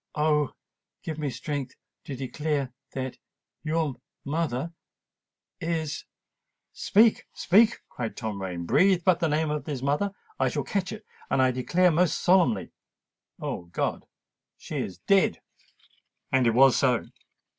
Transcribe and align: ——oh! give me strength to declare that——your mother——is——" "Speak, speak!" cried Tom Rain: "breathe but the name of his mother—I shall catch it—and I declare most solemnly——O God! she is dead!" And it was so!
——oh! 0.15 0.55
give 1.03 1.19
me 1.19 1.29
strength 1.29 1.75
to 2.03 2.15
declare 2.15 2.73
that——your 2.93 3.97
mother——is——" 4.25 6.05
"Speak, 6.73 7.27
speak!" 7.33 7.81
cried 7.87 8.17
Tom 8.17 8.41
Rain: 8.41 8.65
"breathe 8.65 9.03
but 9.05 9.19
the 9.19 9.27
name 9.29 9.51
of 9.51 9.67
his 9.67 9.83
mother—I 9.83 10.49
shall 10.49 10.63
catch 10.63 10.91
it—and 10.91 11.39
I 11.39 11.51
declare 11.51 11.91
most 11.91 12.17
solemnly——O 12.17 13.65
God! 13.65 14.07
she 14.57 14.77
is 14.77 14.97
dead!" 14.97 15.39
And 16.31 16.47
it 16.47 16.55
was 16.55 16.75
so! 16.77 17.05